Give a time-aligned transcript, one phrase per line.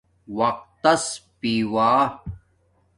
[0.37, 1.05] وقتس
[1.39, 1.91] پیوہ